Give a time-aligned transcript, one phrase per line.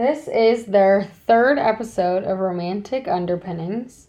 [0.00, 4.08] This is their third episode of Romantic Underpinnings.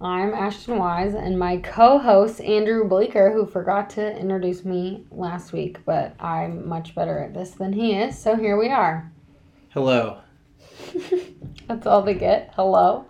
[0.00, 5.52] I'm Ashton Wise, and my co host, Andrew Bleeker, who forgot to introduce me last
[5.52, 9.10] week, but I'm much better at this than he is, so here we are.
[9.70, 10.20] Hello,
[11.66, 12.52] That's all they get.
[12.54, 13.06] Hello.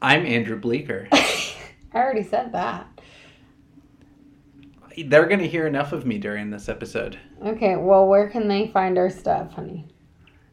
[0.00, 1.06] I'm Andrew Bleeker.
[1.12, 1.52] I
[1.96, 2.98] already said that.
[4.96, 7.18] They're going to hear enough of me during this episode.
[7.44, 9.86] Okay, well, where can they find our stuff, honey?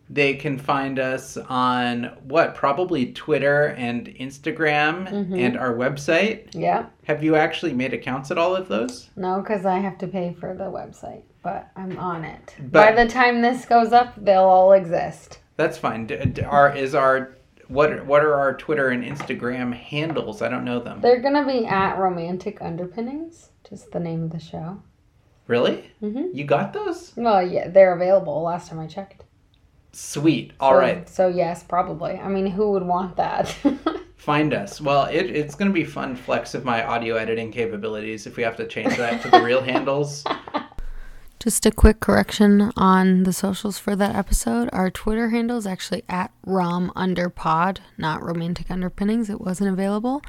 [0.09, 2.55] They can find us on what?
[2.55, 5.37] Probably Twitter and Instagram Mhm.
[5.39, 6.47] and our website.
[6.53, 6.85] Yeah.
[7.05, 9.09] Have you actually made accounts at all of those?
[9.17, 12.55] No, because I have to pay for the website, but I'm on it.
[12.59, 15.39] But- By the time this goes up, they'll all exist.
[15.57, 16.09] That's fine.
[16.47, 17.31] Our is our
[17.67, 18.05] what?
[18.05, 20.41] What are our Twitter and Instagram handles?
[20.41, 21.01] I don't know them.
[21.01, 24.77] They're gonna be at Romantic Underpinnings, just the name of the show.
[25.47, 25.91] Really?
[26.01, 26.29] Mhm.
[26.33, 27.13] You got those?
[27.17, 28.41] Well, yeah, they're available.
[28.41, 29.23] Last time I checked.
[29.97, 30.51] Sweet.
[30.59, 31.09] All so, right.
[31.09, 32.19] So yes, probably.
[32.19, 33.47] I mean, who would want that?
[34.15, 34.79] Find us.
[34.79, 38.43] Well, it, it's going to be fun flex of my audio editing capabilities if we
[38.43, 40.23] have to change that to the real handles.
[41.39, 44.69] Just a quick correction on the socials for that episode.
[44.71, 49.31] Our Twitter handle is actually at rom underpod, not romantic underpinnings.
[49.31, 50.21] It wasn't available.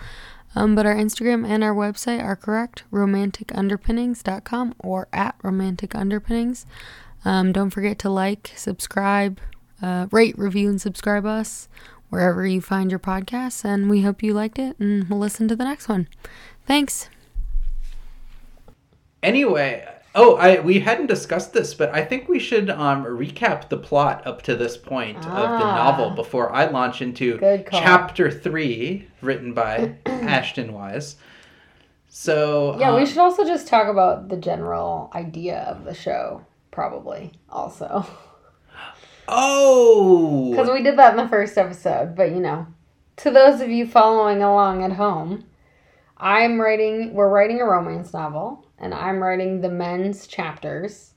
[0.54, 6.64] Um, but our Instagram and our website are correct, romanticunderpinnings.com or at romantic underpinnings.
[7.22, 9.38] Um, don't forget to like, subscribe,
[9.82, 11.68] uh, rate, review, and subscribe us
[12.10, 13.64] wherever you find your podcasts.
[13.64, 16.08] And we hope you liked it, and we'll listen to the next one.
[16.66, 17.08] Thanks.
[19.22, 23.76] Anyway, oh, I we hadn't discussed this, but I think we should um, recap the
[23.76, 25.28] plot up to this point of the
[25.66, 25.74] Ah.
[25.74, 27.38] novel before I launch into
[27.72, 31.16] chapter three, written by Ashton Wise.
[32.08, 36.44] So Yeah, we um, should also just talk about the general idea of the show,
[36.70, 38.06] probably, also.
[39.28, 42.66] Oh, Because we did that in the first episode, but you know,
[43.16, 45.44] to those of you following along at home,
[46.16, 51.12] I'm writing, we're writing a romance novel, and I'm writing the men's chapters,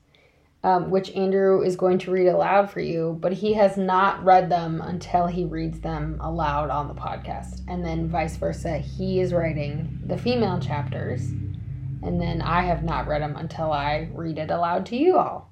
[0.64, 4.50] um, which Andrew is going to read aloud for you, but he has not read
[4.50, 7.62] them until he reads them aloud on the podcast.
[7.68, 11.32] And then vice versa, he is writing the female chapters,
[12.04, 15.51] and then I have not read them until I read it aloud to you all.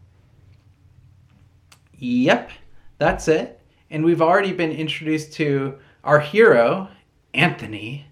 [1.99, 2.51] Yep,
[2.97, 3.59] that's it.
[3.89, 6.89] And we've already been introduced to our hero,
[7.33, 8.05] Anthony,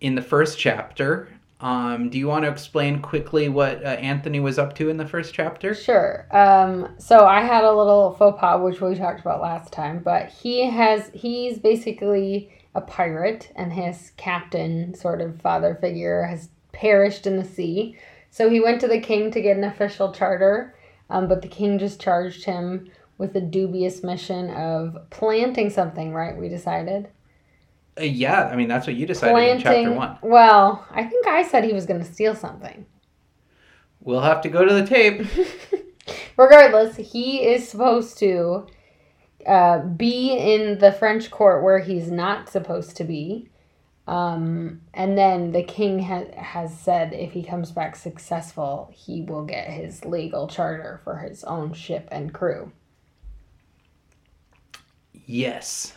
[0.00, 1.28] in the first chapter.
[1.60, 5.06] Um, do you want to explain quickly what uh, Anthony was up to in the
[5.06, 5.74] first chapter?
[5.74, 6.26] Sure.
[6.30, 10.28] Um, so I had a little faux pas, which we talked about last time, but
[10.28, 17.26] he has, he's basically a pirate, and his captain, sort of father figure, has perished
[17.26, 17.96] in the sea.
[18.30, 20.73] So he went to the king to get an official charter,
[21.10, 26.36] um, but the king just charged him with the dubious mission of planting something, right?
[26.36, 27.08] We decided.
[27.98, 30.18] Uh, yeah, I mean, that's what you decided in chapter one.
[30.22, 32.86] Well, I think I said he was going to steal something.
[34.00, 35.26] We'll have to go to the tape.
[36.36, 38.66] Regardless, he is supposed to
[39.46, 43.48] uh, be in the French court where he's not supposed to be.
[44.06, 49.44] Um, and then the king ha- has said if he comes back successful, he will
[49.44, 52.70] get his legal charter for his own ship and crew.
[55.26, 55.94] Yes.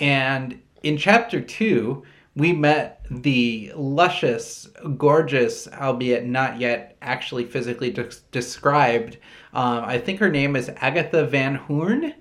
[0.00, 2.04] and in chapter two,
[2.36, 9.18] we met the luscious, gorgeous, albeit not yet actually physically de- described.
[9.52, 12.14] Um, I think her name is Agatha Van Hoorn.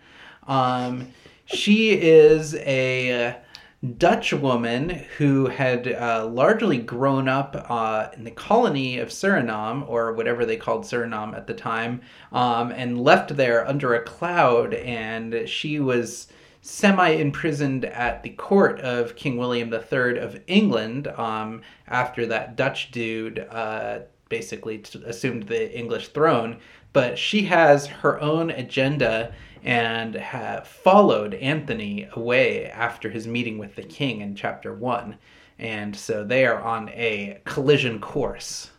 [0.46, 1.08] Um,
[1.46, 3.38] she is a
[3.84, 10.14] Dutch woman who had uh, largely grown up uh, in the colony of Suriname, or
[10.14, 12.02] whatever they called Suriname at the time,
[12.32, 14.74] um, and left there under a cloud.
[14.74, 16.28] And she was
[16.62, 22.90] semi imprisoned at the court of King William III of England um, after that Dutch
[22.92, 26.58] dude uh, basically t- assumed the English throne.
[26.94, 29.34] But she has her own agenda
[29.64, 35.18] and ha- followed Anthony away after his meeting with the king in chapter one.
[35.58, 38.72] And so they are on a collision course.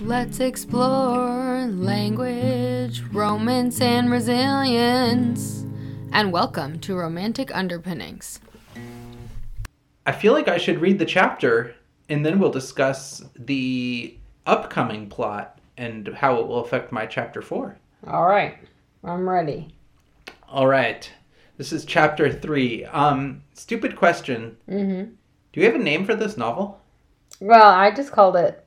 [0.00, 5.66] Let's explore language, romance, and resilience.
[6.12, 8.40] And welcome to Romantic Underpinnings.
[10.04, 11.74] I feel like I should read the chapter
[12.08, 14.16] and then we'll discuss the
[14.46, 17.78] upcoming plot and how it will affect my chapter four.
[18.06, 18.58] All right,
[19.04, 19.74] I'm ready.
[20.48, 21.08] All right.
[21.56, 22.84] This is chapter three.
[22.86, 24.56] Um, stupid question.
[24.68, 25.12] Mm-hmm.
[25.52, 26.80] Do you have a name for this novel?
[27.40, 28.66] Well, I just called it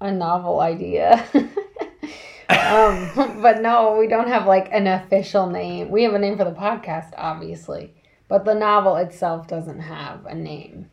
[0.00, 1.24] a novel idea.
[2.50, 3.10] um,
[3.42, 5.90] but no, we don't have like an official name.
[5.90, 7.94] We have a name for the podcast, obviously,
[8.28, 10.90] but the novel itself doesn't have a name.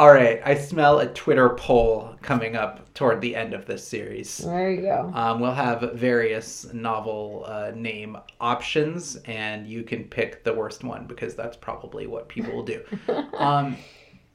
[0.00, 4.38] All right, I smell a Twitter poll coming up toward the end of this series.
[4.38, 5.12] There you go.
[5.12, 11.06] Um, we'll have various novel uh, name options, and you can pick the worst one
[11.06, 12.82] because that's probably what people will do.
[13.36, 13.76] um,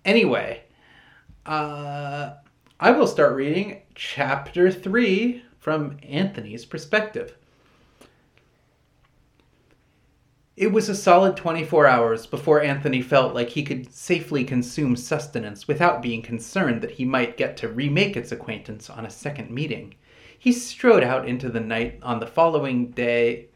[0.05, 0.61] anyway,
[1.47, 2.33] uh,
[2.79, 7.35] I will start reading chapter three from Anthony's perspective.
[10.57, 15.65] It was a solid 24 hours before Anthony felt like he could safely consume sustenance
[15.67, 19.95] without being concerned that he might get to remake its acquaintance on a second meeting.
[20.37, 23.47] He strode out into the night on the following day.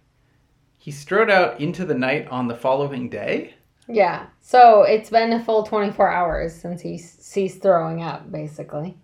[0.78, 3.56] He strode out into the night on the following day?
[3.88, 4.28] Yeah.
[4.40, 8.98] So it's been a full 24 hours since he ceased throwing up, basically.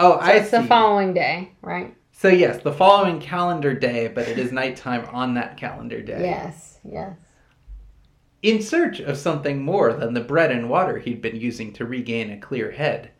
[0.00, 0.50] Oh, So I it's see.
[0.50, 1.96] the following day, right?
[2.12, 6.18] so yes, the following calendar day, but it is nighttime on that calendar day.
[6.18, 7.16] Yes, yes.
[8.42, 12.30] In search of something more than the bread and water he'd been using to regain
[12.30, 13.10] a clear head.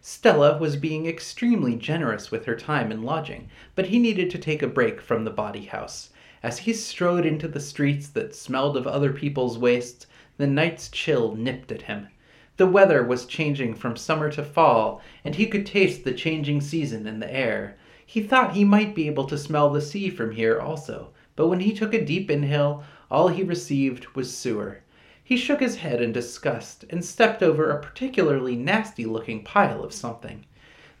[0.00, 4.62] Stella was being extremely generous with her time and lodging, but he needed to take
[4.62, 6.08] a break from the bawdy house.
[6.42, 10.06] As he strode into the streets that smelled of other people's wastes,
[10.38, 12.08] the night's chill nipped at him.
[12.56, 17.06] The weather was changing from summer to fall, and he could taste the changing season
[17.06, 17.76] in the air.
[18.06, 21.60] He thought he might be able to smell the sea from here also, but when
[21.60, 24.82] he took a deep inhale, all he received was sewer.
[25.22, 29.92] He shook his head in disgust and stepped over a particularly nasty looking pile of
[29.92, 30.44] something.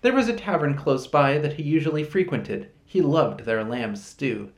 [0.02, 2.68] There was a tavern close by that he usually frequented.
[2.86, 4.50] He loved their lamb stew.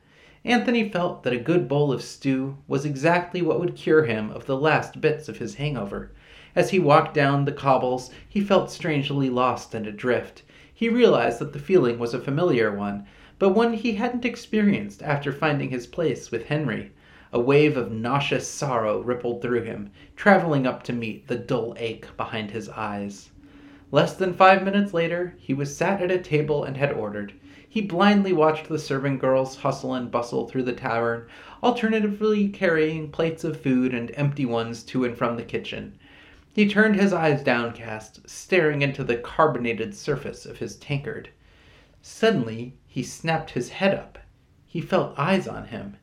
[0.45, 4.45] Anthony felt that a good bowl of stew was exactly what would cure him of
[4.45, 6.11] the last bits of his hangover.
[6.55, 10.43] As he walked down the cobbles, he felt strangely lost and adrift.
[10.73, 13.05] He realized that the feeling was a familiar one,
[13.39, 16.91] but one he hadn't experienced after finding his place with Henry.
[17.35, 22.05] A wave of nauseous sorrow rippled through him, traveling up to meet the dull ache
[22.15, 23.31] behind his eyes.
[23.89, 27.33] Less than five minutes later, he was sat at a table and had ordered.
[27.67, 31.25] He blindly watched the serving girls hustle and bustle through the tavern,
[31.63, 35.97] alternatively carrying plates of food and empty ones to and from the kitchen.
[36.53, 41.29] He turned his eyes downcast, staring into the carbonated surface of his tankard.
[41.99, 44.19] Suddenly, he snapped his head up.
[44.67, 45.97] He felt eyes on him.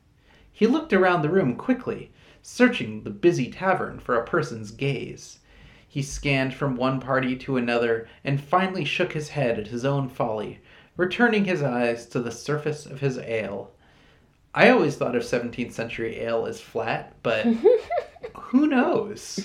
[0.61, 2.11] He looked around the room quickly,
[2.43, 5.39] searching the busy tavern for a person's gaze.
[5.87, 10.07] He scanned from one party to another and finally shook his head at his own
[10.07, 10.59] folly,
[10.95, 13.71] returning his eyes to the surface of his ale.
[14.53, 17.47] I always thought of 17th century ale as flat, but
[18.35, 19.39] who knows?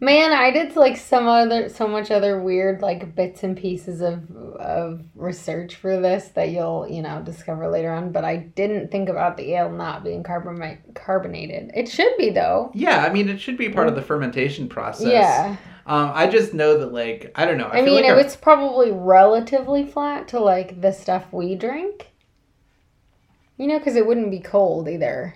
[0.00, 4.30] Man, I did like some other, so much other weird like bits and pieces of
[4.56, 8.12] of research for this that you'll you know discover later on.
[8.12, 11.70] But I didn't think about the ale not being carbon carbonated.
[11.74, 12.70] It should be though.
[12.74, 15.06] Yeah, I mean, it should be part of the fermentation process.
[15.06, 15.56] Yeah,
[15.86, 17.66] Um, I just know that, like, I don't know.
[17.66, 22.08] I, I, mean like it was probably relatively flat to like the stuff we drink.
[23.56, 25.34] You know, because it wouldn't be cold either.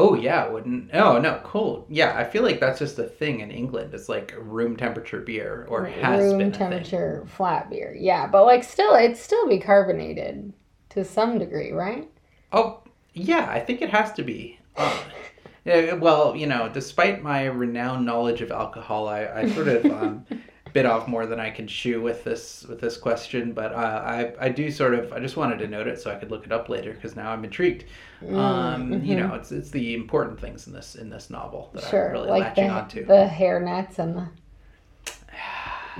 [0.00, 0.90] Oh yeah, wouldn't.
[0.94, 1.86] Oh no, cold.
[1.88, 3.92] Yeah, I feel like that's just a thing in England.
[3.92, 6.58] It's like room temperature beer, or has room been a thing.
[6.70, 7.92] temperature flat beer.
[7.98, 10.52] Yeah, but like still, it'd still be carbonated
[10.90, 12.08] to some degree, right?
[12.52, 14.60] Oh yeah, I think it has to be.
[14.76, 14.98] Um,
[15.98, 20.24] well, you know, despite my renowned knowledge of alcohol, I, I sort of um,
[20.78, 23.52] bit off more than I can chew with this with this question.
[23.52, 26.16] But uh, I I do sort of I just wanted to note it so I
[26.16, 27.84] could look it up later because now I'm intrigued.
[28.34, 31.90] Um, You know, it's it's the important things in this in this novel that Mm-hmm.
[31.90, 33.04] Sure, I'm really like latching the onto.
[33.06, 34.28] the hair nets and the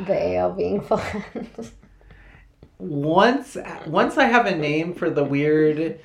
[0.06, 1.25] the ale being flat.
[2.78, 3.56] once
[3.87, 5.99] once I have a name for the weird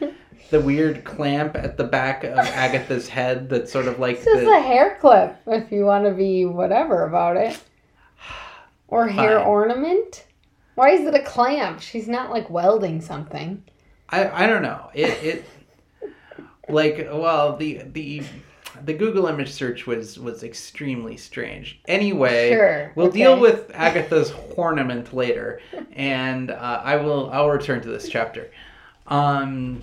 [0.49, 4.51] the weird clamp at the back of Agatha's head that's sort of like just the
[4.57, 7.59] a hair clip if you want to be whatever about it.
[8.93, 10.27] Or hair ornament?
[10.75, 11.81] Why is it a clamp?
[11.81, 13.63] She's not like welding something.
[14.09, 14.91] I I don't know.
[14.93, 15.45] It it
[16.69, 18.21] like well the the
[18.85, 21.81] the Google image search was was extremely strange.
[21.87, 25.59] Anyway, Sure, we'll deal with Agatha's ornament later,
[25.93, 28.51] and uh, I will I'll return to this chapter.
[29.07, 29.81] Um,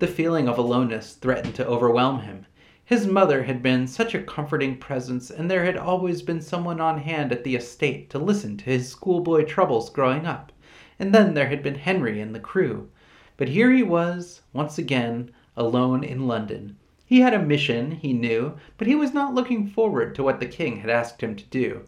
[0.00, 2.44] the feeling of aloneness threatened to overwhelm him.
[2.88, 6.96] His mother had been such a comforting presence, and there had always been someone on
[7.00, 10.52] hand at the estate to listen to his schoolboy troubles growing up.
[10.98, 12.88] And then there had been Henry and the crew.
[13.36, 16.78] But here he was, once again, alone in London.
[17.04, 20.46] He had a mission, he knew, but he was not looking forward to what the
[20.46, 21.82] king had asked him to do.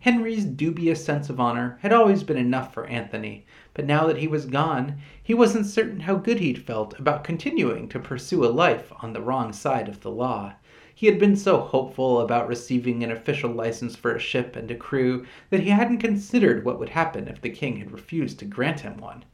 [0.00, 4.28] Henry's dubious sense of honor had always been enough for Anthony, But now that he
[4.28, 8.92] was gone, he wasn't certain how good he'd felt about continuing to pursue a life
[9.00, 10.52] on the wrong side of the law.
[10.94, 14.76] He had been so hopeful about receiving an official license for a ship and a
[14.76, 18.80] crew that he hadn't considered what would happen if the king had refused to grant
[18.80, 19.24] him one.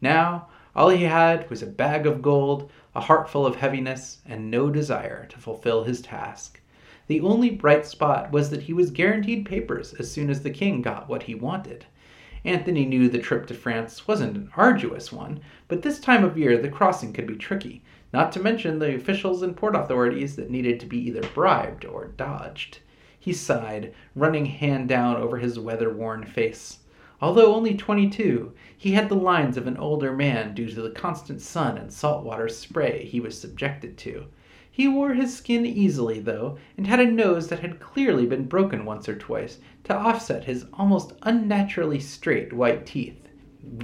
[0.00, 4.50] Now, all he had was a bag of gold, a heart full of heaviness, and
[4.50, 6.59] no desire to fulfill his task.
[7.10, 10.80] The only bright spot was that he was guaranteed papers as soon as the king
[10.80, 11.86] got what he wanted.
[12.44, 16.56] Anthony knew the trip to France wasn't an arduous one, but this time of year
[16.56, 20.78] the crossing could be tricky, not to mention the officials and port authorities that needed
[20.78, 22.78] to be either bribed or dodged.
[23.18, 26.78] He sighed, running hand down over his weather worn face.
[27.20, 31.40] Although only 22, he had the lines of an older man due to the constant
[31.42, 34.26] sun and saltwater spray he was subjected to.
[34.70, 38.84] He wore his skin easily, though, and had a nose that had clearly been broken
[38.84, 43.16] once or twice to offset his almost unnaturally straight white teeth.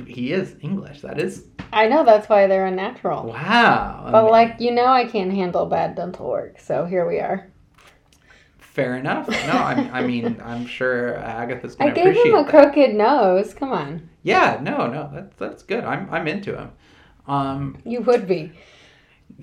[0.07, 1.45] He is English, that is.
[1.73, 3.25] I know that's why they're unnatural.
[3.27, 4.09] Wow.
[4.11, 7.51] But like you know, I can't handle bad dental work, so here we are.
[8.59, 9.29] Fair enough.
[9.29, 12.51] No, I, I mean, I'm sure Agatha's I going to gave him a that.
[12.51, 13.55] crooked nose.
[13.55, 15.85] Come on, Yeah, no, no, that's that's good.
[15.85, 16.71] I'm I'm into him.
[17.27, 18.53] Um, you would be.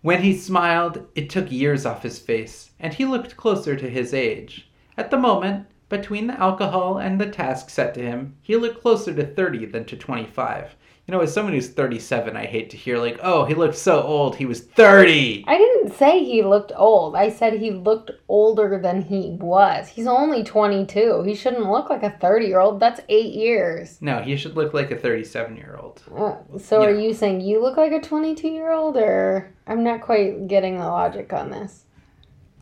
[0.00, 4.14] When he smiled, it took years off his face, and he looked closer to his
[4.14, 4.70] age.
[4.96, 9.12] At the moment, between the alcohol and the task set to him, he looked closer
[9.12, 10.76] to 30 than to 25.
[11.08, 14.02] You know, as someone who's 37, I hate to hear, like, oh, he looked so
[14.02, 15.42] old, he was 30!
[15.48, 17.16] I didn't say he looked old.
[17.16, 19.88] I said he looked older than he was.
[19.88, 21.22] He's only 22.
[21.22, 22.78] He shouldn't look like a 30 year old.
[22.78, 23.96] That's eight years.
[24.02, 26.02] No, he should look like a 37 year old.
[26.14, 30.02] Uh, so are you saying you look like a 22 year old, or I'm not
[30.02, 31.86] quite getting the logic on this?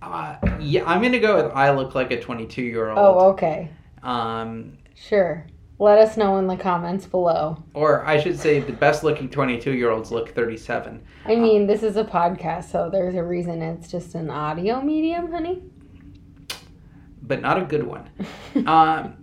[0.00, 2.98] Uh, yeah, I'm gonna go with I look like a 22 year old.
[3.00, 3.70] Oh, okay.
[4.04, 5.44] Um, Sure.
[5.78, 7.62] Let us know in the comments below.
[7.74, 11.02] or I should say, the best looking 22 year olds look 37.
[11.26, 15.30] I mean, this is a podcast, so there's a reason it's just an audio medium,
[15.30, 15.62] honey.
[17.22, 18.08] but not a good one.
[18.66, 19.16] Um,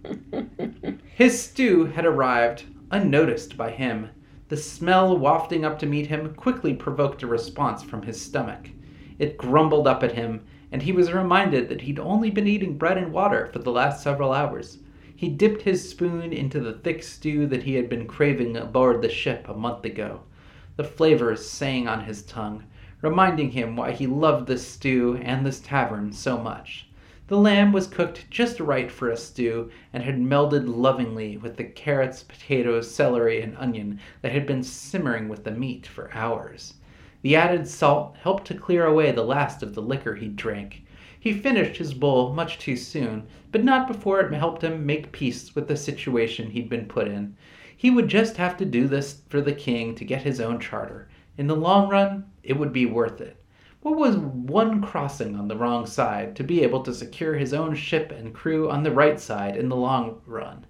[1.15, 4.09] his stew had arrived unnoticed by him.
[4.49, 8.69] The smell wafting up to meet him quickly provoked a response from his stomach.
[9.17, 12.99] It grumbled up at him, and he was reminded that he'd only been eating bread
[12.99, 14.77] and water for the last several hours.
[15.23, 19.07] He dipped his spoon into the thick stew that he had been craving aboard the
[19.07, 20.23] ship a month ago.
[20.75, 22.65] The flavors sang on his tongue,
[23.01, 26.89] reminding him why he loved this stew and this tavern so much.
[27.27, 31.63] The lamb was cooked just right for a stew and had melded lovingly with the
[31.63, 36.73] carrots, potatoes, celery, and onion that had been simmering with the meat for hours.
[37.23, 40.83] The added salt helped to clear away the last of the liquor he drank.
[41.17, 45.55] He finished his bowl much too soon, but not before it helped him make peace
[45.55, 47.37] with the situation he'd been put in.
[47.77, 51.07] He would just have to do this for the king to get his own charter.
[51.37, 53.37] In the long run, it would be worth it.
[53.83, 57.73] What was one crossing on the wrong side to be able to secure his own
[57.73, 60.65] ship and crew on the right side in the long run?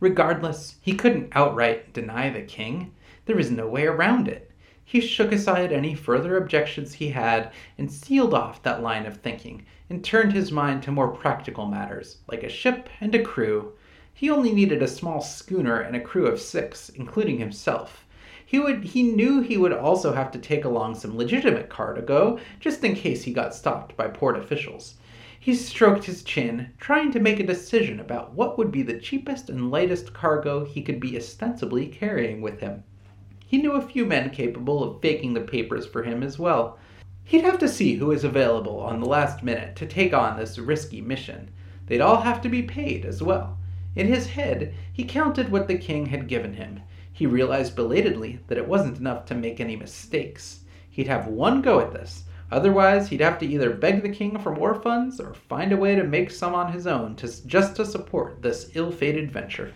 [0.00, 2.94] Regardless, he couldn't outright deny the king.
[3.26, 4.51] There was no way around it.
[4.92, 9.64] He shook aside any further objections he had and sealed off that line of thinking
[9.88, 13.72] and turned his mind to more practical matters, like a ship and a crew.
[14.12, 18.06] He only needed a small schooner and a crew of six, including himself.
[18.44, 22.84] He would he knew he would also have to take along some legitimate cargo just
[22.84, 24.96] in case he got stopped by port officials.
[25.40, 29.48] He stroked his chin, trying to make a decision about what would be the cheapest
[29.48, 32.84] and lightest cargo he could be ostensibly carrying with him.
[33.52, 36.78] He knew a few men capable of faking the papers for him as well.
[37.22, 40.58] He'd have to see who was available on the last minute to take on this
[40.58, 41.50] risky mission.
[41.84, 43.58] They'd all have to be paid as well.
[43.94, 46.80] In his head, he counted what the king had given him.
[47.12, 50.60] He realized belatedly that it wasn't enough to make any mistakes.
[50.88, 52.24] He'd have one go at this.
[52.50, 55.94] Otherwise, he'd have to either beg the king for more funds or find a way
[55.94, 59.74] to make some on his own to, just to support this ill fated venture.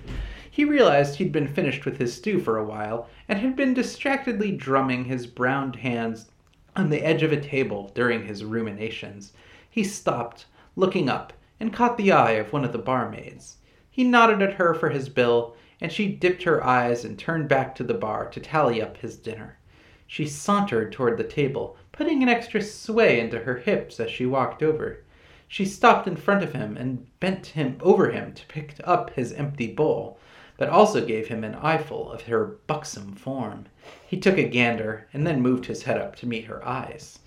[0.57, 4.53] He realized he'd been finished with his stew for a while and had been distractedly
[4.53, 6.31] drumming his browned hands
[6.75, 9.35] on the edge of a table during his ruminations.
[9.69, 13.59] He stopped, looking up, and caught the eye of one of the barmaids.
[13.91, 17.75] He nodded at her for his bill, and she dipped her eyes and turned back
[17.75, 19.59] to the bar to tally up his dinner.
[20.07, 24.63] She sauntered toward the table, putting an extra sway into her hips as she walked
[24.63, 25.05] over.
[25.49, 29.35] She stopped in front of him and bent him over him to pick up his
[29.35, 30.19] empty bowl,
[30.59, 33.67] but also gave him an eyeful of her buxom form.
[34.07, 37.19] He took a gander and then moved his head up to meet her eyes.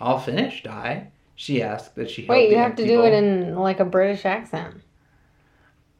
[0.00, 1.08] All finished, I?
[1.34, 4.80] She asked as she Wait, you have to do it in like a British accent.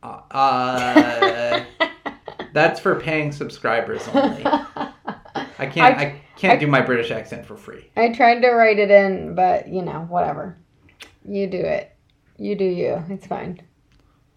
[0.02, 1.64] Uh, uh,
[2.52, 4.44] that's for paying subscribers only.
[4.46, 5.78] I can't.
[5.98, 7.90] I, I- can't I- do my British accent for free.
[7.96, 10.56] I tried to write it in, but you know, whatever.
[11.26, 11.94] You do it.
[12.38, 13.02] You do you.
[13.08, 13.62] It's fine.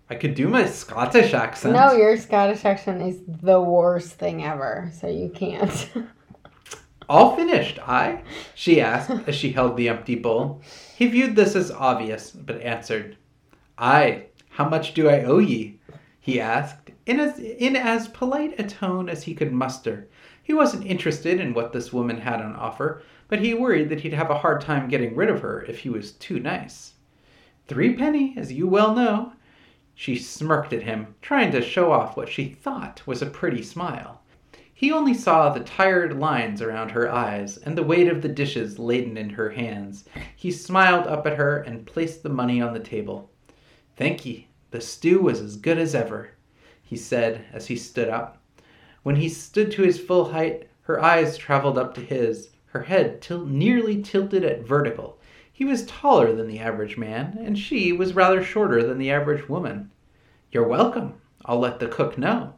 [0.09, 1.75] I could do my Scottish accent.
[1.75, 5.91] No, your Scottish accent is the worst thing ever, so you can't.
[7.09, 8.23] All finished, I?
[8.55, 10.61] She asked as she held the empty bowl.
[10.95, 13.17] He viewed this as obvious, but answered,
[13.77, 15.79] Aye, how much do I owe ye?
[16.19, 20.07] He asked, in as, in as polite a tone as he could muster.
[20.41, 24.13] He wasn't interested in what this woman had on offer, but he worried that he'd
[24.13, 26.93] have a hard time getting rid of her if he was too nice.
[27.67, 29.33] Three penny, as you well know.
[30.01, 34.21] She smirked at him, trying to show off what she thought was a pretty smile.
[34.73, 38.79] He only saw the tired lines around her eyes and the weight of the dishes
[38.79, 40.05] laden in her hands.
[40.37, 43.29] He smiled up at her and placed the money on the table.
[43.97, 44.47] Thank ye.
[44.71, 46.29] The stew was as good as ever,
[46.81, 48.41] he said as he stood up.
[49.03, 53.21] When he stood to his full height, her eyes traveled up to his, her head
[53.21, 55.18] til- nearly tilted at vertical.
[55.59, 59.49] He was taller than the average man, and she was rather shorter than the average
[59.49, 59.91] woman.
[60.53, 61.15] You're welcome.
[61.43, 62.53] I'll let the cook know.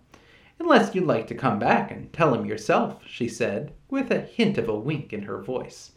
[0.59, 4.59] Unless you'd like to come back and tell him yourself, she said, with a hint
[4.59, 5.93] of a wink in her voice.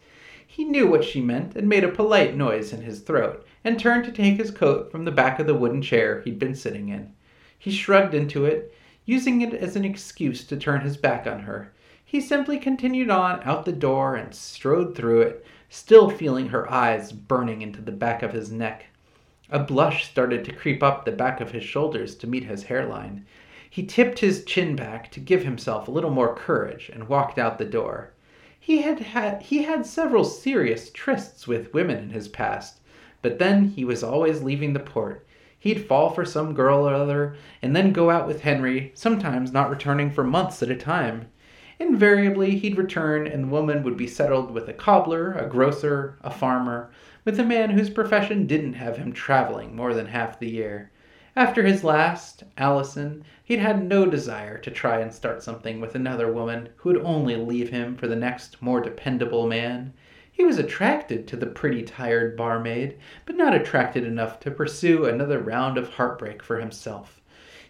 [0.47, 4.05] He knew what she meant and made a polite noise in his throat and turned
[4.05, 7.13] to take his coat from the back of the wooden chair he'd been sitting in.
[7.59, 8.73] He shrugged into it,
[9.05, 11.71] using it as an excuse to turn his back on her.
[12.03, 17.11] He simply continued on out the door and strode through it, still feeling her eyes
[17.11, 18.85] burning into the back of his neck.
[19.49, 23.25] A blush started to creep up the back of his shoulders to meet his hairline.
[23.69, 27.57] He tipped his chin back to give himself a little more courage and walked out
[27.57, 28.13] the door.
[28.59, 32.79] He had had he had several serious trysts with women in his past,
[33.21, 35.27] but then he was always leaving the port.
[35.59, 39.69] He'd fall for some girl or other and then go out with Henry, sometimes not
[39.69, 41.27] returning for months at a time.
[41.77, 46.31] Invariably, he'd return and the woman would be settled with a cobbler, a grocer, a
[46.31, 46.89] farmer,
[47.25, 50.91] with a man whose profession didn't have him traveling more than half the year.
[51.35, 56.31] After his last, Allison, he'd had no desire to try and start something with another
[56.31, 59.91] woman who would only leave him for the next, more dependable man.
[60.31, 65.39] He was attracted to the pretty, tired barmaid, but not attracted enough to pursue another
[65.39, 67.19] round of heartbreak for himself.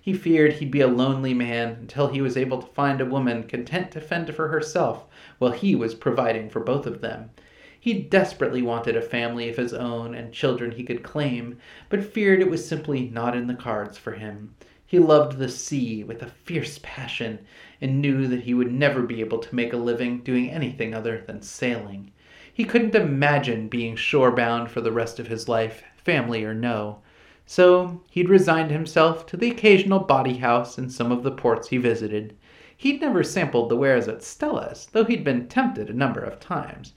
[0.06, 3.42] He feared he'd be a lonely man until he was able to find a woman
[3.42, 5.08] content to fend for herself
[5.40, 7.32] while he was providing for both of them.
[7.80, 11.58] He desperately wanted a family of his own and children he could claim,
[11.90, 14.54] but feared it was simply not in the cards for him.
[14.86, 17.40] He loved the sea with a fierce passion
[17.82, 21.24] and knew that he would never be able to make a living doing anything other
[21.26, 22.12] than sailing.
[22.54, 27.00] He couldn't imagine being shorebound for the rest of his life, family or no.
[27.46, 31.78] So he'd resigned himself to the occasional bawdy house in some of the ports he
[31.78, 32.36] visited.
[32.76, 36.94] He'd never sampled the wares at Stella's, though he'd been tempted a number of times.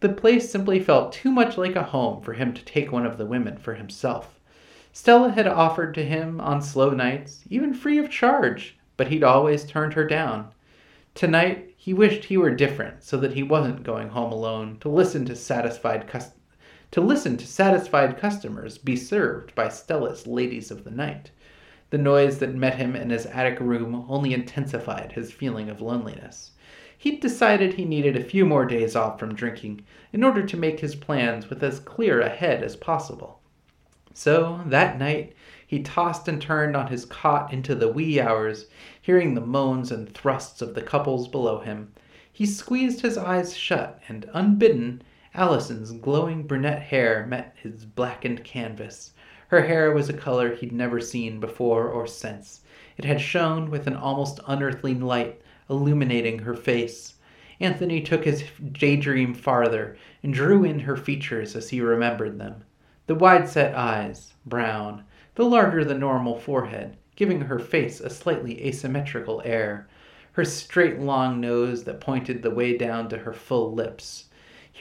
[0.00, 3.16] The place simply felt too much like a home for him to take one of
[3.16, 4.40] the women for himself.
[4.92, 9.64] Stella had offered to him on slow nights, even free of charge, but he'd always
[9.64, 10.50] turned her down.
[11.14, 15.24] Tonight, he wished he were different so that he wasn't going home alone to listen
[15.26, 16.32] to satisfied cus-
[16.92, 21.30] to listen to satisfied customers be served by Stella's ladies of the night.
[21.88, 26.52] The noise that met him in his attic room only intensified his feeling of loneliness.
[26.96, 30.80] He'd decided he needed a few more days off from drinking in order to make
[30.80, 33.40] his plans with as clear a head as possible.
[34.14, 35.34] So that night
[35.66, 38.66] he tossed and turned on his cot into the wee hours,
[39.00, 41.94] hearing the moans and thrusts of the couples below him.
[42.30, 45.02] He squeezed his eyes shut, and unbidden,
[45.34, 49.14] Allison's glowing brunette hair met his blackened canvas.
[49.48, 52.60] Her hair was a color he'd never seen before or since.
[52.98, 55.40] It had shone with an almost unearthly light,
[55.70, 57.14] illuminating her face.
[57.60, 62.64] Anthony took his daydream farther and drew in her features as he remembered them.
[63.06, 68.66] The wide set eyes, brown, the larger than normal forehead, giving her face a slightly
[68.66, 69.88] asymmetrical air,
[70.32, 74.26] her straight long nose that pointed the way down to her full lips.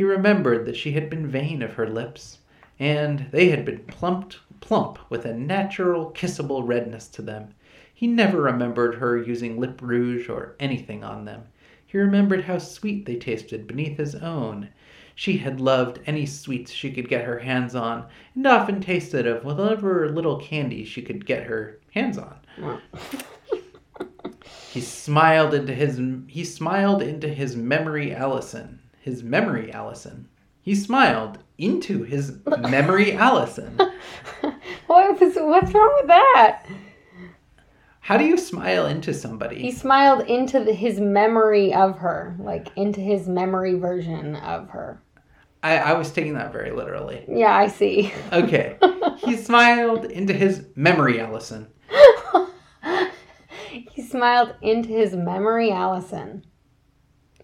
[0.02, 2.40] He remembered that she had been vain of her lips,
[2.80, 7.54] and they had been plumped plump with a natural kissable redness to them.
[7.94, 11.44] He never remembered her using lip rouge or anything on them.
[11.86, 14.70] He remembered how sweet they tasted beneath his own.
[15.14, 19.46] She had loved any sweets she could get her hands on, and often tasted of
[19.46, 22.40] whatever little candy she could get her hands on.
[24.72, 28.80] He smiled into his he smiled into his memory Allison.
[29.02, 30.28] His memory Allison.
[30.62, 33.80] He smiled into his memory Allison.
[34.86, 36.66] what was, what's wrong with that?
[38.02, 39.60] How do you smile into somebody?
[39.60, 45.02] He smiled into the, his memory of her, like into his memory version of her.
[45.64, 47.26] I, I was taking that very literally.
[47.28, 48.14] Yeah, I see.
[48.32, 48.78] Okay.
[49.18, 51.68] he smiled into his memory, Allison.
[53.70, 56.46] he smiled into his memory, Allison.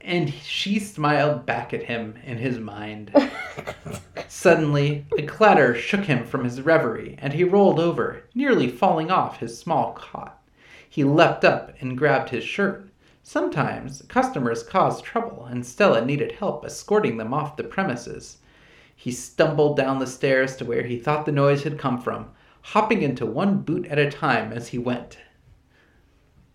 [0.08, 3.12] And she smiled back at him in his mind.
[4.30, 9.40] Suddenly, a clatter shook him from his reverie, and he rolled over, nearly falling off
[9.40, 10.42] his small cot.
[10.90, 12.90] He leapt up and grabbed his shirt.
[13.22, 18.38] Sometimes customers caused trouble, and Stella needed help escorting them off the premises.
[18.96, 22.30] He stumbled down the stairs to where he thought the noise had come from,
[22.62, 25.18] hopping into one boot at a time as he went.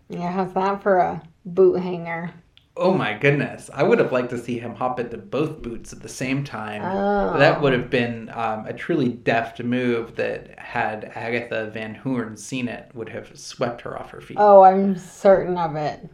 [0.09, 2.33] Yeah, how's that for a boot hanger?
[2.75, 3.69] Oh my goodness.
[3.71, 6.81] I would have liked to see him hop into both boots at the same time.
[6.83, 7.37] Oh.
[7.37, 12.67] That would have been um, a truly deft move that, had Agatha Van Hoorn seen
[12.67, 14.37] it, would have swept her off her feet.
[14.39, 16.09] Oh, I'm certain of it.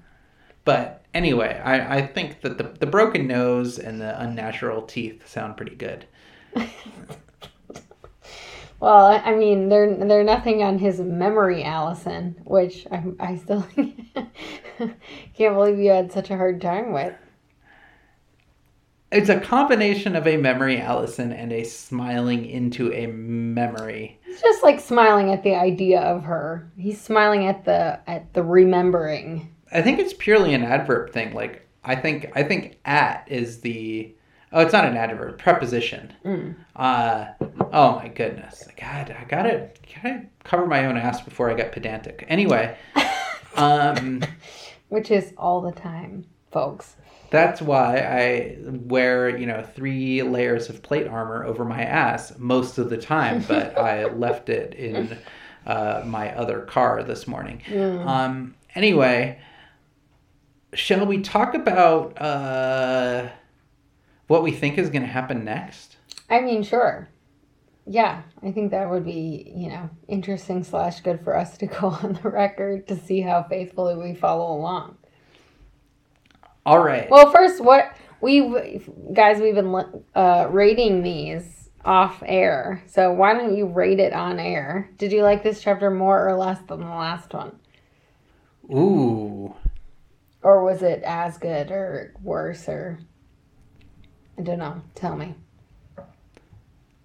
[0.66, 5.56] But anyway, I, I think that the, the broken nose and the unnatural teeth sound
[5.56, 6.06] pretty good.
[8.80, 15.56] Well, I mean, they're they're nothing on his memory, Allison, which I I still can't
[15.56, 17.14] believe you had such a hard time with.
[19.12, 24.20] It's a combination of a memory Allison and a smiling into a memory.
[24.24, 26.72] He's just like smiling at the idea of her.
[26.78, 29.54] He's smiling at the at the remembering.
[29.72, 31.34] I think it's purely an adverb thing.
[31.34, 34.16] Like I think I think at is the
[34.52, 36.14] oh it's not an adverb preposition.
[36.76, 37.26] Uh
[37.72, 38.68] oh my goodness.
[38.80, 42.26] God, I gotta gotta cover my own ass before I get pedantic.
[42.28, 42.78] Anyway,
[43.56, 44.24] um
[44.90, 46.96] Which is all the time, folks.
[47.32, 52.78] that's why I wear you know three layers of plate armor over my ass most
[52.78, 55.18] of the time, but I left it in
[55.66, 57.62] uh, my other car this morning.
[58.06, 59.40] Um anyway.
[60.76, 63.30] Shall we talk about uh,
[64.30, 65.98] what we think is going to happen next?
[66.30, 67.10] I mean, sure.
[67.88, 71.88] Yeah, I think that would be, you know, interesting slash good for us to go
[71.88, 74.98] on the record to see how faithfully we follow along.
[76.64, 77.10] All right.
[77.10, 78.80] Well, first, what we
[79.14, 82.84] guys we've been uh, rating these off air.
[82.86, 84.92] So why don't you rate it on air?
[85.00, 87.58] Did you like this chapter more or less than the last one,
[88.72, 89.56] Ooh.
[90.44, 93.00] or was it as good or worse or?
[94.40, 94.82] I don't know.
[94.96, 95.36] Tell me.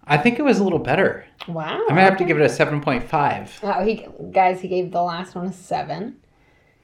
[0.06, 1.26] I think it was a little better.
[1.48, 1.82] Wow.
[1.88, 3.50] I'm to have to give it a 7.5.
[3.62, 6.16] Oh, he guys, he gave the last one a seven.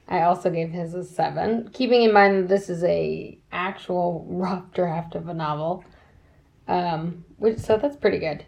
[0.09, 4.73] I also gave his a seven, keeping in mind that this is a actual rough
[4.73, 5.85] draft of a novel.
[6.67, 8.45] Um, which so that's pretty good.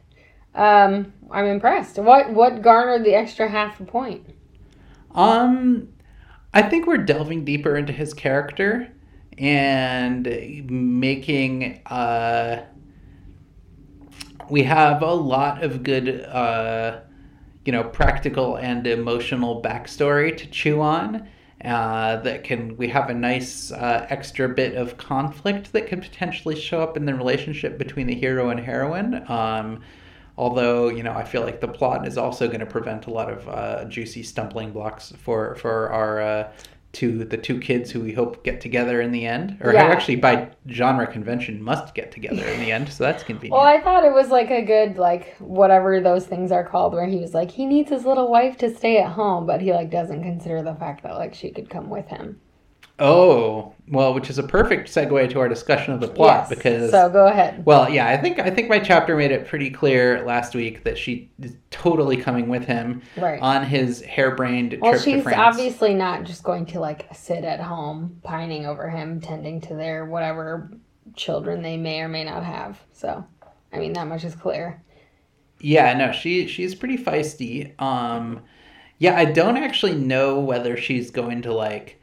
[0.56, 1.98] Um, I'm impressed.
[1.98, 4.28] What what garnered the extra half a point?
[5.16, 5.90] Um,
[6.54, 8.92] I think we're delving deeper into his character
[9.38, 10.26] and
[10.70, 12.66] making uh
[14.50, 17.00] we have a lot of good uh
[17.66, 21.28] you know practical and emotional backstory to chew on
[21.64, 26.60] uh, that can we have a nice uh, extra bit of conflict that could potentially
[26.60, 29.24] show up in the relationship between the hero and heroine.
[29.32, 29.82] Um,
[30.36, 33.30] although you know i feel like the plot is also going to prevent a lot
[33.30, 36.50] of uh, juicy stumbling blocks for for our
[36.94, 39.86] two the two kids who we hope get together in the end or who Yeah.
[39.86, 43.82] actually by genre convention must get together in the end so that's convenient Well, I
[43.82, 47.34] thought it was like a good like whatever those things are called, where he was
[47.34, 50.62] like he needs his little wife to stay at home, but he like doesn't consider
[50.62, 52.40] the fact that like she could come with him.
[53.00, 56.50] Oh well which is a perfect segue to our discussion of the plot Yes.
[56.50, 57.66] because so go ahead.
[57.66, 60.98] Well, yeah, I think I think my chapter made it pretty clear last week that
[60.98, 63.42] she is totally coming with him Right.
[63.42, 67.60] on his harebrained Well, trip to she's obviously not just going to like sit at
[67.60, 70.72] home pining over him, tending to their whatever
[71.16, 72.80] children they may or may not have.
[72.94, 73.26] So,
[73.74, 74.82] I mean, that much is clear.
[75.60, 77.80] Yeah, no, she she's pretty feisty.
[77.82, 78.42] Um,
[79.00, 82.00] yeah, I don't actually know whether she's going to like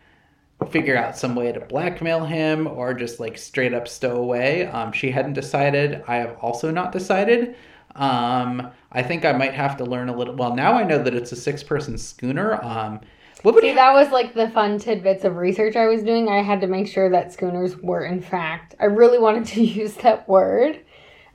[0.67, 4.67] figure out some way to blackmail him or just like straight up stow away.
[4.67, 6.03] Um, she hadn't decided.
[6.07, 7.57] I have also not decided.
[7.97, 10.35] Um, I think I might have to learn a little.
[10.35, 12.63] Well, now I know that it's a six person schooner.
[12.63, 13.01] Um,
[13.43, 16.29] what would See, that was like the fun tidbits of research I was doing.
[16.29, 19.95] I had to make sure that schooners were, in fact, I really wanted to use
[19.97, 20.81] that word,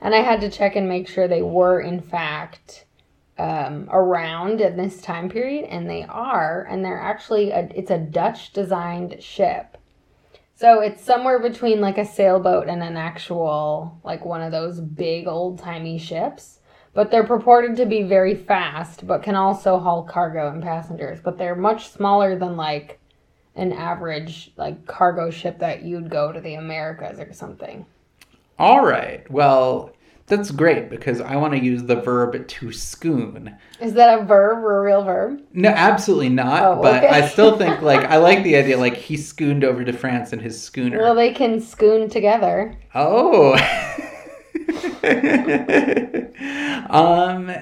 [0.00, 2.85] and I had to check and make sure they were, in fact,
[3.38, 7.98] um, around in this time period, and they are, and they're actually, a, it's a
[7.98, 9.76] Dutch designed ship.
[10.54, 15.26] So it's somewhere between like a sailboat and an actual, like one of those big
[15.28, 16.60] old timey ships.
[16.96, 21.20] but they're purported to be very fast, but can also haul cargo and passengers.
[21.22, 22.98] But they're much smaller than like
[23.54, 27.84] an average like cargo ship that you'd go to the Americas or something.
[28.58, 29.30] All right.
[29.30, 29.92] Well,
[30.26, 33.56] that's great because I want to use the verb to scoon.
[33.80, 35.40] Is that a verb or a real verb?
[35.52, 36.62] No, absolutely not.
[36.62, 37.22] Oh, but okay.
[37.22, 40.40] I still think like I like the idea like he scooned over to France in
[40.40, 40.98] his schooner.
[40.98, 42.76] Well, they can scoon together.
[42.94, 43.52] Oh.
[46.90, 47.52] um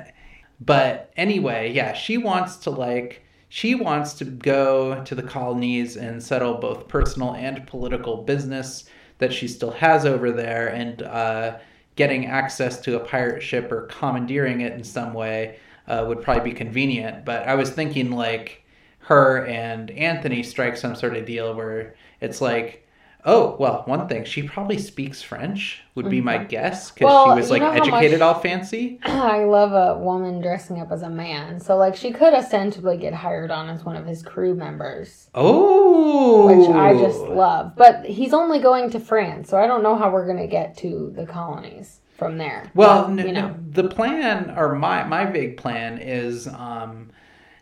[0.61, 6.23] but anyway, yeah, she wants to like she wants to go to the colonies and
[6.23, 8.85] settle both personal and political business
[9.19, 11.59] that she still has over there and uh
[11.97, 16.51] getting access to a pirate ship or commandeering it in some way uh, would probably
[16.51, 17.25] be convenient.
[17.25, 18.65] But I was thinking like
[18.99, 22.87] her and Anthony strike some sort of deal where it's like,
[23.27, 27.29] oh, well, one thing, she probably speaks French, would be my guess, because Mm-hmm.
[27.29, 28.99] Well, she was you like know educated much- all fancy.
[29.05, 31.59] I love a woman dressing up as a man.
[31.61, 36.47] So, like, she could ostensibly get hired on as one of his crew members, Oh,
[36.47, 37.75] which I just love.
[37.77, 40.77] But he's only going to France, so I don't know how we're going to get
[40.79, 42.71] to the colonies from there.
[42.75, 47.11] Well, But, n- you know, n- the plan or my my vague plan is um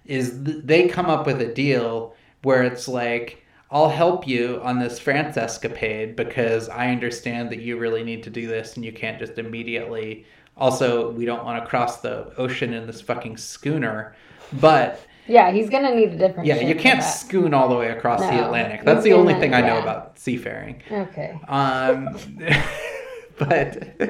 [0.04, 3.41] is th- they come up with a deal where it's like
[3.72, 8.30] I'll help you on this France escapade because I understand that you really need to
[8.30, 12.74] do this and you can't just immediately also we don't want to cross the ocean
[12.74, 14.14] in this fucking schooner
[14.52, 16.46] but yeah, he's going to need a different.
[16.46, 19.62] yeah you can't scoon all the way across the Atlantic that's the only thing I
[19.62, 19.82] know yeah.
[19.82, 21.40] about seafaring Okay.
[21.48, 22.18] um,
[23.38, 24.00] but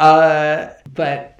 [0.00, 1.36] uh, but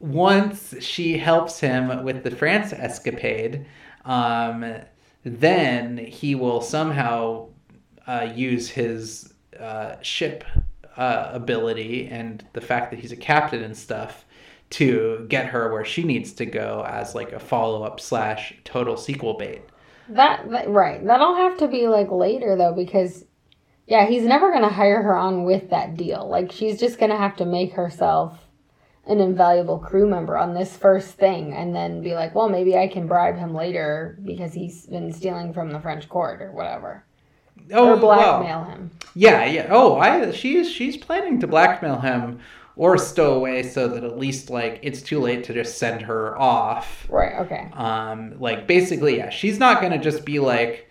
[0.00, 3.66] once she helps him with the France escapade,
[4.06, 4.74] um,
[5.24, 7.48] then he will somehow
[8.06, 10.44] uh, use his uh, ship
[10.96, 14.24] uh, ability and the fact that he's a captain and stuff
[14.70, 18.96] to get her where she needs to go as like a follow up slash total
[18.96, 19.62] sequel bait.
[20.08, 21.04] That, that right.
[21.04, 23.24] That'll have to be like later though, because
[23.86, 26.28] yeah, he's never gonna hire her on with that deal.
[26.28, 28.39] Like she's just gonna have to make herself
[29.10, 32.88] an invaluable crew member on this first thing, and then be like, well, maybe I
[32.88, 37.04] can bribe him later because he's been stealing from the French court or whatever, or
[37.72, 38.90] Oh, well, blackmail him.
[39.14, 39.68] Yeah, yeah.
[39.70, 42.40] Oh, I she's she's planning to blackmail him
[42.76, 46.38] or stow away so that at least like it's too late to just send her
[46.38, 47.06] off.
[47.08, 47.34] Right.
[47.40, 47.68] Okay.
[47.74, 50.88] Um, like basically, yeah, she's not gonna just be like,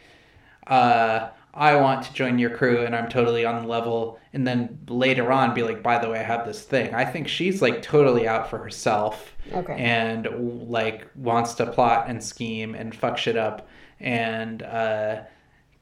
[0.67, 4.77] uh, I want to join your crew and I'm totally on the level, and then
[4.87, 6.93] later on be like, by the way, I have this thing.
[6.93, 9.73] I think she's like totally out for herself Okay.
[9.77, 13.67] and like wants to plot and scheme and fuck shit up
[13.99, 15.21] and uh,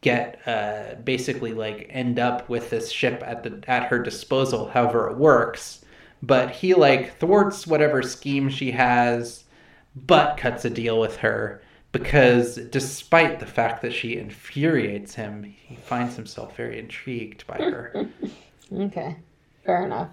[0.02, 5.10] get uh, basically like end up with this ship at the at her disposal, however
[5.10, 5.84] it works.
[6.24, 9.44] But he like thwarts whatever scheme she has,
[9.96, 11.62] but cuts a deal with her
[12.04, 18.08] because despite the fact that she infuriates him, he finds himself very intrigued by her.
[18.74, 19.16] Okay,
[19.66, 20.10] fair enough.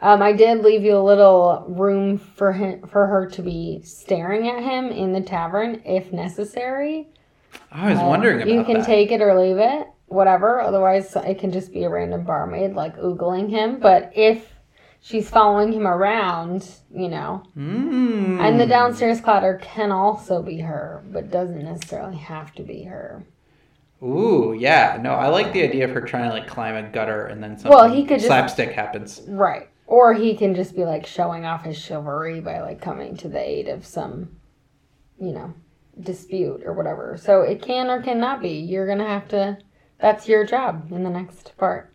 [0.00, 4.48] Um, I did leave you a little room for him for her to be staring
[4.48, 7.08] at him in the tavern if necessary.
[7.70, 8.86] I was wondering about Uh, you can that.
[8.86, 10.62] take it or leave it, whatever.
[10.62, 13.80] Otherwise, it can just be a random barmaid like oogling him.
[13.80, 14.54] But if
[15.00, 18.40] she's following him around, you know, Mm.
[18.40, 23.24] and the downstairs clatter can also be her, but doesn't necessarily have to be her.
[24.02, 24.98] Ooh, yeah.
[25.00, 27.56] No, I like the idea of her trying to like climb a gutter and then
[27.56, 29.22] something Well, he could just- slapstick happens.
[29.28, 29.68] Right.
[29.86, 33.38] Or he can just be like showing off his chivalry by like coming to the
[33.40, 34.36] aid of some,
[35.18, 35.54] you know,
[36.00, 37.16] dispute or whatever.
[37.16, 38.50] So it can or cannot be.
[38.50, 39.56] You're going to have to,
[39.98, 41.90] that's your job in the next part.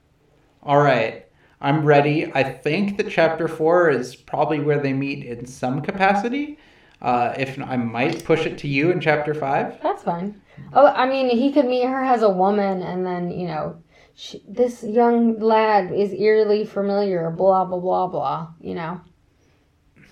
[0.64, 1.26] All right.
[1.62, 2.32] I'm ready.
[2.34, 6.58] I think that chapter four is probably where they meet in some capacity.
[7.02, 9.82] Uh, if I might push it to you in chapter five.
[9.82, 10.42] That's fine.
[10.74, 13.82] Oh, I mean, he could meet her as a woman and then, you know,
[14.14, 19.02] she, this young lad is eerily familiar, blah, blah, blah, blah, you know.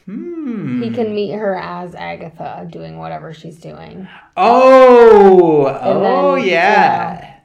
[0.05, 0.81] Hmm.
[0.81, 4.07] He can meet her as Agatha doing whatever she's doing.
[4.35, 7.38] Oh, And oh then, yeah.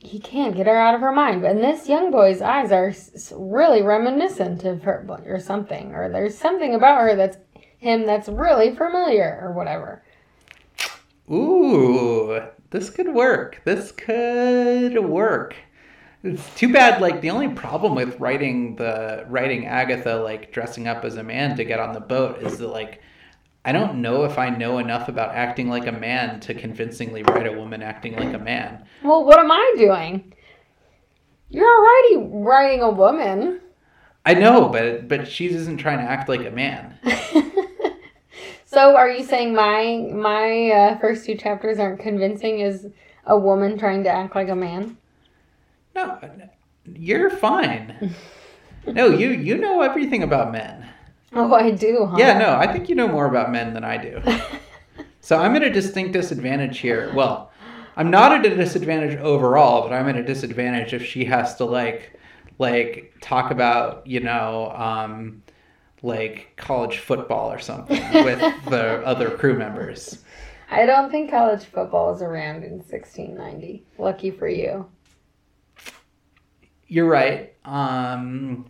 [0.00, 1.44] He can't get her out of her mind.
[1.44, 2.92] And this young boy's eyes are
[3.32, 7.36] really reminiscent of her, or something, or there's something about her that's
[7.78, 10.02] him that's really familiar, or whatever.
[11.30, 13.60] Ooh, this could work.
[13.64, 15.54] This could work.
[16.22, 17.00] It's too bad.
[17.00, 21.56] Like the only problem with writing the writing Agatha like dressing up as a man
[21.56, 23.00] to get on the boat is that like
[23.64, 27.46] I don't know if I know enough about acting like a man to convincingly write
[27.46, 28.84] a woman acting like a man.
[29.02, 30.32] Well, what am I doing?
[31.50, 33.60] You're already writing a woman.
[34.24, 36.98] I know, but but she isn't trying to act like a man.
[38.64, 42.86] so, are you saying my my uh, first two chapters aren't convincing as
[43.26, 44.96] a woman trying to act like a man?
[45.94, 46.18] No,
[46.94, 48.14] you're fine.
[48.86, 50.86] no, you you know everything about men.
[51.32, 52.06] Oh, I do.
[52.06, 52.16] Huh?
[52.18, 54.20] Yeah, no, I think you know more about men than I do.
[55.20, 57.12] so I'm at a distinct disadvantage here.
[57.14, 57.50] Well,
[57.96, 61.64] I'm not at a disadvantage overall, but I'm at a disadvantage if she has to
[61.64, 62.18] like
[62.58, 65.42] like talk about you know um,
[66.02, 70.24] like college football or something with the other crew members.
[70.70, 73.84] I don't think college football is around in 1690.
[73.98, 74.86] Lucky for you.
[76.86, 77.54] You're right.
[77.64, 78.66] Um,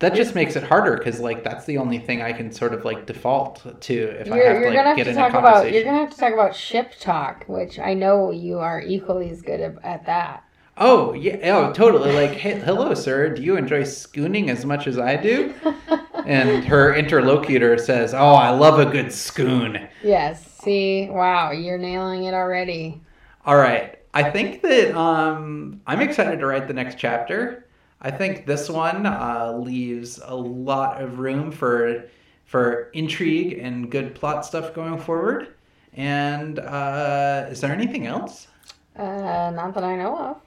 [0.00, 2.84] that just makes it harder because like that's the only thing I can sort of
[2.84, 5.34] like default to if you're, I have to like gonna have get to in talk
[5.34, 5.74] a about conversation.
[5.74, 9.42] you're gonna have to talk about ship talk, which I know you are equally as
[9.42, 10.44] good at, at that.
[10.76, 12.12] Oh yeah, oh totally.
[12.12, 13.30] Like, hey, hello, sir.
[13.34, 15.52] Do you enjoy schooning as much as I do?
[16.24, 20.44] and her interlocutor says, "Oh, I love a good schoon." Yes.
[20.62, 23.00] See, wow, you're nailing it already.
[23.44, 27.66] All right, I think that um, I'm excited to write the next chapter.
[28.00, 32.04] I think this one uh, leaves a lot of room for
[32.44, 35.54] for intrigue and good plot stuff going forward.
[35.92, 38.48] And uh, is there anything else?
[38.96, 40.40] Uh, not that I know of.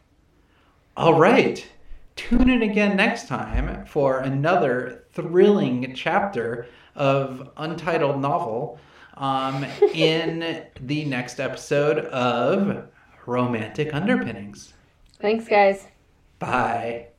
[0.97, 1.65] All right.
[2.15, 8.79] Tune in again next time for another thrilling chapter of Untitled Novel
[9.15, 12.87] um, in the next episode of
[13.25, 14.73] Romantic Underpinnings.
[15.19, 15.87] Thanks, guys.
[16.39, 17.10] Bye.